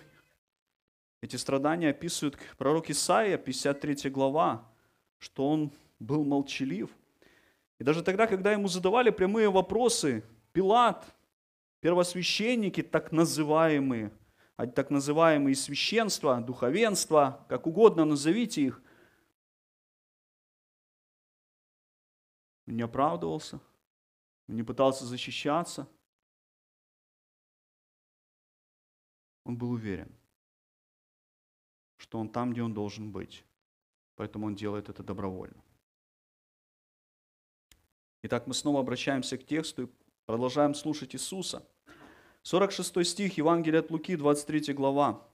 [1.22, 4.70] эти страдания описывает пророк Исаия, 53 глава,
[5.18, 6.90] что он был молчалив.
[7.80, 11.06] И даже тогда, когда ему задавали прямые вопросы, Пилат,
[11.80, 14.12] первосвященники, так называемые,
[14.58, 18.82] а так называемые священства, духовенства, как угодно назовите их,
[22.68, 23.60] он не оправдывался,
[24.48, 25.88] он не пытался защищаться.
[29.44, 30.16] Он был уверен,
[31.98, 33.44] что он там, где он должен быть.
[34.16, 35.64] Поэтому он делает это добровольно.
[38.24, 39.90] Итак, мы снова обращаемся к тексту и
[40.26, 41.68] продолжаем слушать Иисуса.
[42.44, 45.28] 46 стих Евангелия от Луки, 23 глава.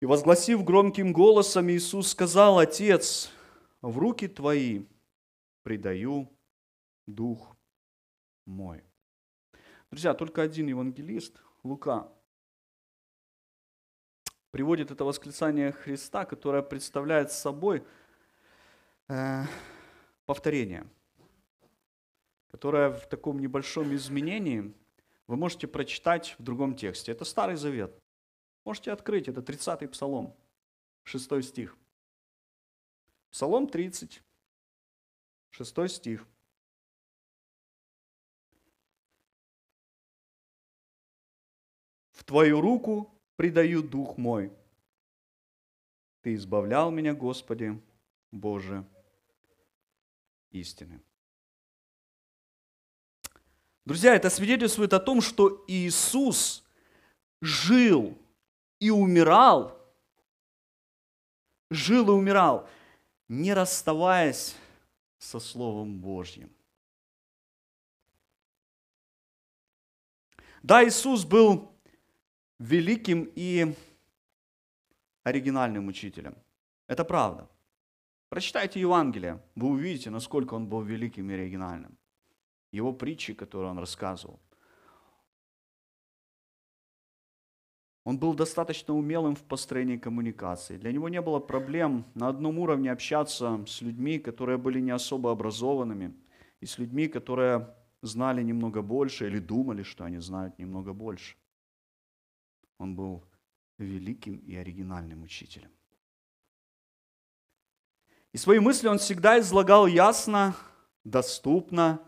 [0.00, 3.30] «И возгласив громким голосом, Иисус сказал, «Отец,
[3.80, 4.84] в руки Твои
[5.62, 6.30] предаю
[7.06, 7.56] Дух
[8.44, 8.84] мой».
[9.90, 12.12] Друзья, только один евангелист, Лука,
[14.50, 17.84] приводит это восклицание Христа, которое представляет собой
[19.08, 19.44] э,
[20.26, 20.86] повторение,
[22.50, 24.74] которое в таком небольшом изменении
[25.26, 27.12] вы можете прочитать в другом тексте.
[27.12, 27.98] Это Старый Завет.
[28.64, 30.34] Можете открыть, это 30-й Псалом,
[31.04, 31.76] 6 стих.
[33.30, 34.22] Псалом 30,
[35.50, 36.26] 6 стих.
[42.12, 44.52] В Твою руку предаю дух мой.
[46.22, 47.80] Ты избавлял меня, Господи,
[48.30, 48.84] Боже,
[50.50, 51.00] истины.
[53.84, 56.62] Друзья, это свидетельствует о том, что Иисус
[57.40, 58.18] жил
[58.80, 59.80] и умирал,
[61.70, 62.68] жил и умирал,
[63.28, 64.54] не расставаясь
[65.18, 66.50] со Словом Божьим.
[70.62, 71.72] Да, Иисус был
[72.58, 73.74] великим и
[75.22, 76.34] оригинальным учителем.
[76.86, 77.48] Это правда.
[78.28, 81.96] Прочитайте Евангелие, вы увидите, насколько он был великим и оригинальным.
[82.72, 84.38] Его притчи, которые он рассказывал.
[88.08, 90.78] Он был достаточно умелым в построении коммуникации.
[90.78, 95.30] Для него не было проблем на одном уровне общаться с людьми, которые были не особо
[95.30, 96.14] образованными,
[96.62, 97.68] и с людьми, которые
[98.00, 101.36] знали немного больше или думали, что они знают немного больше.
[102.78, 103.24] Он был
[103.76, 105.70] великим и оригинальным учителем.
[108.32, 110.56] И свои мысли он всегда излагал ясно,
[111.04, 112.00] доступно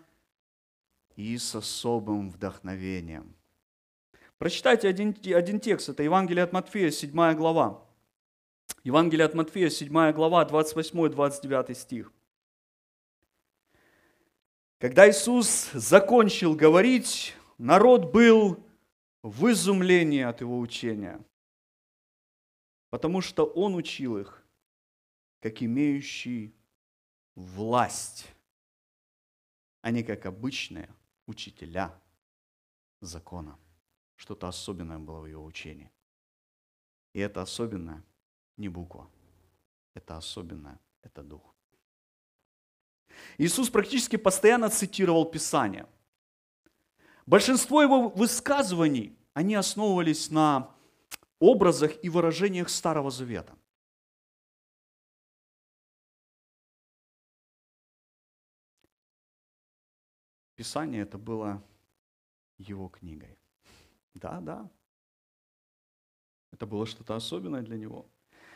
[1.14, 3.34] и с особым вдохновением.
[4.41, 7.86] Прочитайте один, один текст, это Евангелие от Матфея, 7 глава.
[8.84, 12.11] Евангелие от Матфея, 7 глава, 28-29 стих.
[14.78, 18.64] Когда Иисус закончил говорить, народ был
[19.22, 21.22] в изумлении от его учения,
[22.88, 24.43] потому что он учил их,
[25.41, 26.55] как имеющий
[27.34, 28.26] власть,
[29.82, 30.88] а не как обычные
[31.26, 31.95] учителя
[33.03, 33.59] закона.
[34.21, 35.91] Что-то особенное было в его учении.
[37.14, 38.05] И это особенное
[38.57, 39.09] не буква,
[39.95, 41.55] это особенное, это дух.
[43.39, 45.87] Иисус практически постоянно цитировал Писание–
[47.31, 50.75] Большинство его высказываний, они основывались на
[51.39, 53.57] образах и выражениях Старого Завета.
[60.57, 61.62] Писание это было
[62.59, 63.39] его книгой.
[64.15, 64.71] Да, да.
[66.53, 68.07] Это было что-то особенное для него.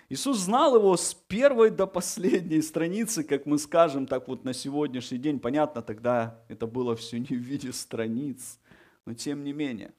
[0.09, 5.19] Иисус знал его с первой до последней страницы, как мы скажем, так вот на сегодняшний
[5.19, 5.41] день.
[5.41, 8.59] Понятно, тогда это было все не в виде страниц,
[9.07, 9.95] но тем не менее,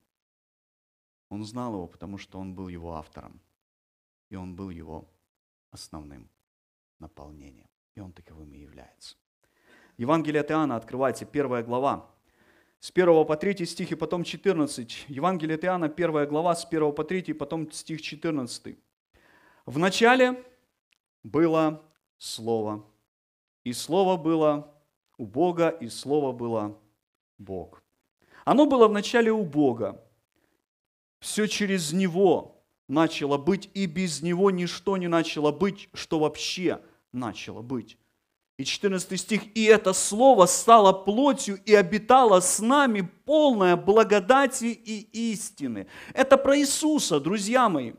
[1.30, 3.42] он знал его, потому что он был его автором.
[4.30, 5.10] И он был его
[5.72, 6.30] основным
[7.00, 7.70] наполнением.
[7.96, 9.16] И он таковым и является.
[9.98, 12.10] Евангелие от Иоанна, открывайте, первая глава,
[12.86, 15.06] с 1 по 3 стих и потом 14.
[15.08, 18.78] Евангелие от Иоанна, 1 глава, с 1 по 3, и потом стих 14.
[19.66, 20.44] В начале
[21.24, 21.82] было
[22.20, 22.86] Слово,
[23.64, 24.72] и Слово было
[25.18, 26.80] у Бога, и Слово было
[27.40, 27.82] Бог.
[28.44, 30.00] Оно было в начале у Бога.
[31.20, 36.80] Все через Него начало быть, и без Него ничто не начало быть, что вообще
[37.12, 37.98] начало быть.
[38.58, 45.32] И 14 стих, «И это Слово стало плотью и обитало с нами полное благодати и
[45.34, 45.88] истины».
[46.14, 47.94] Это про Иисуса, друзья мои.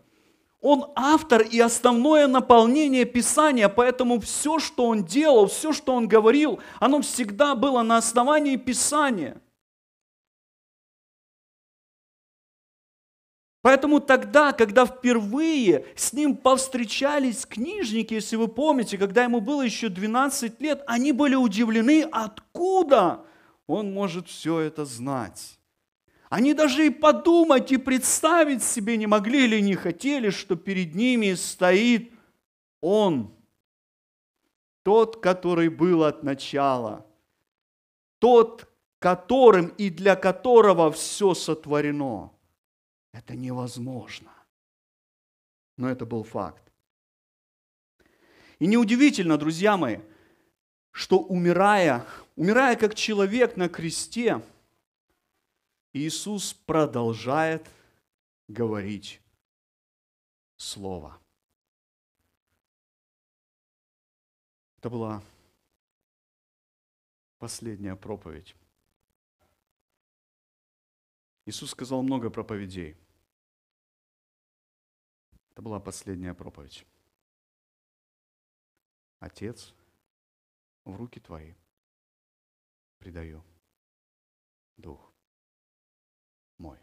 [0.62, 6.58] Он автор и основное наполнение Писания, поэтому все, что он делал, все, что он говорил,
[6.80, 9.40] оно всегда было на основании Писания–
[13.66, 19.88] Поэтому тогда, когда впервые с ним повстречались книжники, если вы помните, когда ему было еще
[19.88, 23.24] 12 лет, они были удивлены, откуда
[23.66, 25.58] он может все это знать.
[26.30, 31.34] Они даже и подумать, и представить себе не могли или не хотели, что перед ними
[31.34, 32.12] стоит
[32.80, 33.34] он,
[34.84, 37.04] тот, который был от начала,
[38.20, 38.68] тот,
[39.00, 42.30] которым и для которого все сотворено–
[43.16, 44.32] это невозможно.
[45.76, 46.62] Но это был факт.
[48.58, 50.00] И неудивительно, друзья мои,
[50.92, 52.06] что умирая,
[52.36, 54.42] умирая как человек на кресте,
[55.92, 57.66] Иисус продолжает
[58.48, 59.20] говорить
[60.56, 61.20] Слово.
[64.78, 65.22] Это была
[67.38, 68.54] последняя проповедь.
[71.44, 72.96] Иисус сказал много проповедей–
[75.56, 76.84] это была последняя проповедь.
[79.20, 79.72] Отец,
[80.84, 81.54] в руки Твои
[82.98, 83.42] предаю
[84.76, 85.14] Дух
[86.58, 86.78] мой.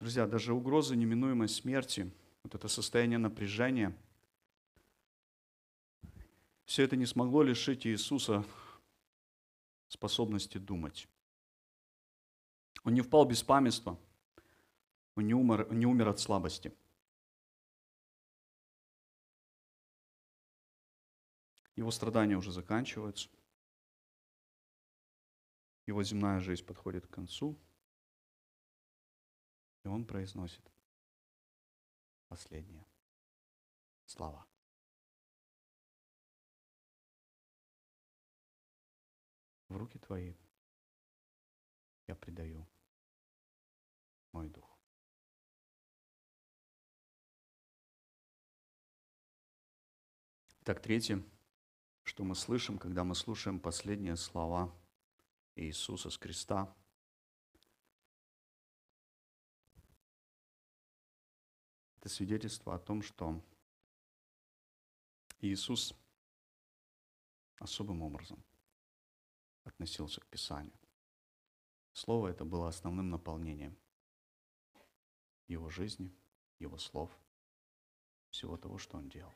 [0.00, 2.12] Друзья, даже угроза неминуемой смерти,
[2.42, 3.96] вот это состояние напряжения,
[6.64, 8.44] все это не смогло лишить Иисуса
[9.88, 11.08] способности думать.
[12.84, 13.98] Он не впал в беспамятство,
[15.14, 16.76] он не умер, не умер от слабости.
[21.74, 23.28] Его страдания уже заканчиваются.
[25.86, 27.58] Его земная жизнь подходит к концу.
[29.84, 30.72] И он произносит
[32.28, 32.86] последние
[34.06, 34.46] слова.
[39.68, 40.34] В руки Твои
[42.06, 42.66] я предаю
[44.32, 44.78] мой дух.
[50.62, 51.22] Так, третье,
[52.02, 54.74] что мы слышим, когда мы слушаем последние слова
[55.54, 56.74] Иисуса с креста.
[61.98, 63.42] Это свидетельство о том, что
[65.40, 65.94] Иисус
[67.58, 68.44] особым образом–
[69.66, 70.78] относился к Писанию.
[71.92, 73.76] Слово это было основным наполнением
[75.48, 76.14] его жизни,
[76.58, 77.10] его слов,
[78.30, 79.34] всего того, что он делал.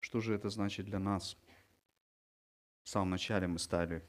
[0.00, 1.36] Что же это значит для нас?
[2.82, 4.06] В самом начале мы ставили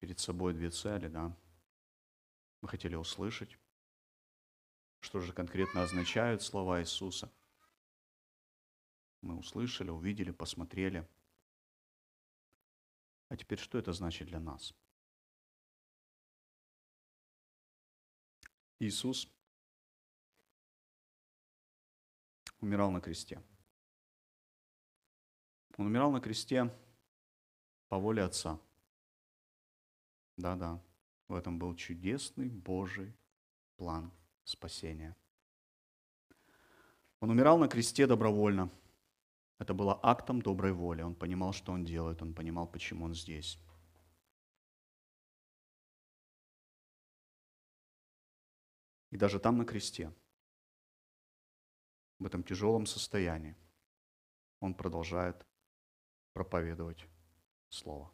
[0.00, 1.36] перед собой две цели, да?
[2.60, 3.58] Мы хотели услышать,
[5.02, 7.30] что же конкретно означают слова Иисуса?
[9.20, 11.06] Мы услышали, увидели, посмотрели.
[13.28, 14.74] А теперь что это значит для нас?
[18.78, 19.28] Иисус
[22.60, 23.42] умирал на кресте.
[25.78, 26.70] Он умирал на кресте
[27.88, 28.60] по воле Отца.
[30.36, 30.80] Да-да,
[31.26, 33.12] в этом был чудесный Божий
[33.76, 34.12] план
[34.44, 35.16] спасения.
[37.20, 38.70] Он умирал на кресте добровольно.
[39.58, 41.02] Это было актом доброй воли.
[41.02, 43.58] Он понимал, что он делает, он понимал, почему он здесь.
[49.10, 50.12] И даже там на кресте,
[52.18, 53.54] в этом тяжелом состоянии,
[54.58, 55.46] он продолжает
[56.32, 57.06] проповедовать
[57.68, 58.10] Слово.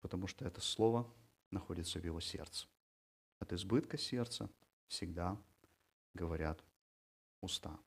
[0.00, 1.12] Потому что это Слово
[1.50, 2.69] находится в его сердце.
[3.40, 4.48] От избытка сердца
[4.86, 5.36] всегда
[6.14, 6.62] говорят
[7.40, 7.78] уста.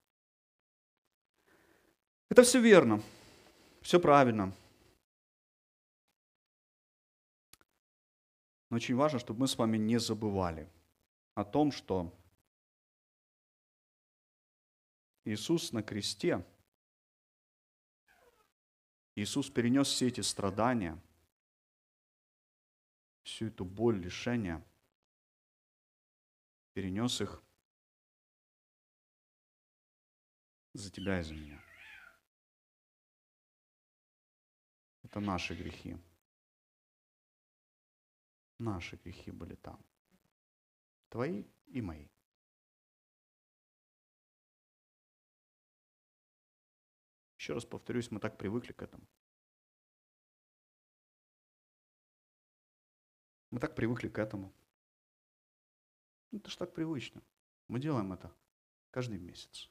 [2.29, 3.01] Это все верно,
[3.81, 4.51] все правильно.
[8.69, 10.67] Но очень важно, чтобы мы с вами не забывали
[11.35, 12.11] о том, что
[15.25, 16.43] Иисус на кресте,
[19.15, 20.99] Иисус перенес все эти страдания,
[23.21, 24.65] всю эту боль, лишения,
[26.73, 27.43] перенес их
[30.73, 31.63] за тебя и за меня.
[35.03, 35.97] Это наши грехи.
[38.57, 39.83] Наши грехи были там.
[41.09, 42.07] Твои и мои.
[47.37, 49.05] Еще раз повторюсь, мы так привыкли к этому.
[53.51, 54.51] Мы так привыкли к этому.
[56.33, 57.21] Ну, это же так привычно.
[57.67, 58.33] Мы делаем это
[58.89, 59.69] каждый месяц.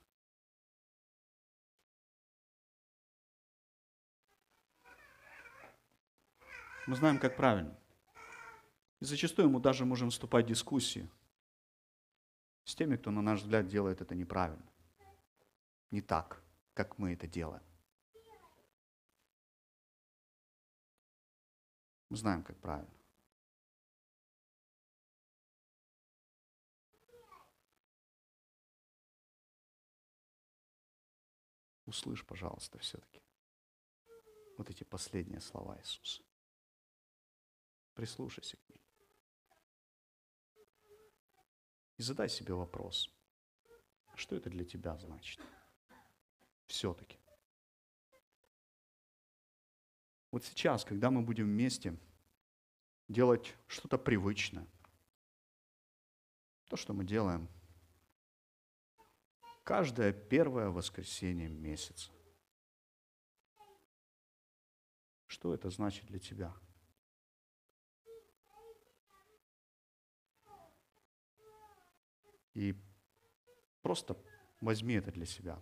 [6.86, 7.76] Мы знаем, как правильно.
[9.00, 11.10] И зачастую мы даже можем вступать в дискуссии
[12.62, 14.70] с теми, кто, на наш взгляд, делает это неправильно.
[15.90, 16.40] Не так
[16.74, 17.64] как мы это делаем.
[22.08, 23.01] Мы знаем, как правильно.
[31.92, 33.20] Услышь, пожалуйста, все-таки
[34.56, 36.22] вот эти последние слова Иисуса.
[37.92, 38.80] Прислушайся к ним.
[41.98, 43.10] И задай себе вопрос,
[44.14, 45.38] что это для тебя значит?
[46.66, 47.18] все-таки.
[50.30, 51.94] Вот сейчас, когда мы будем вместе
[53.06, 54.66] делать что-то привычное,
[56.68, 57.50] то, что мы делаем
[59.64, 62.10] каждое первое воскресенье месяца.
[65.26, 66.54] Что это значит для тебя?
[72.54, 72.74] И
[73.80, 74.16] просто
[74.60, 75.58] возьми это для себя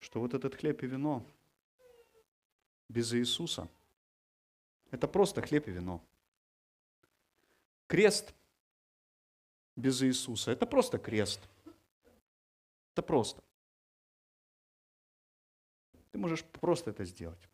[0.00, 1.24] что вот этот хлеб и вино
[2.88, 3.68] без Иисуса–
[4.90, 6.04] это просто хлеб и вино.
[7.86, 8.34] Крест
[9.80, 11.40] без Иисуса– это просто крест.
[12.92, 13.42] Это просто.
[16.12, 17.48] Ты можешь просто это сделать.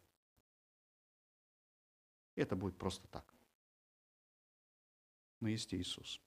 [2.35, 3.35] Это будет просто так.
[5.41, 6.20] Но есть Иисус,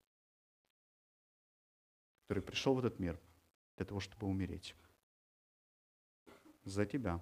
[2.24, 3.20] который пришел в этот мир
[3.78, 4.76] для того, чтобы умереть
[6.64, 7.20] за тебя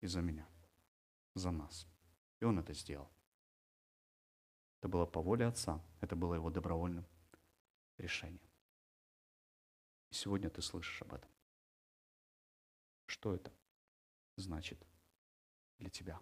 [0.00, 0.46] и за меня,
[1.34, 1.86] за нас.
[2.40, 3.08] И он это сделал.
[4.80, 7.06] Это было по воле Отца, это было его добровольным
[7.98, 8.50] решением.
[10.10, 11.30] И сегодня ты слышишь об этом.
[13.06, 13.52] Что это
[14.36, 14.86] значит
[15.78, 16.20] для тебя?